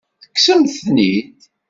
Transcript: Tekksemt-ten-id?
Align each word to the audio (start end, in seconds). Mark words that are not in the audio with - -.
Tekksemt-ten-id? 0.23 1.39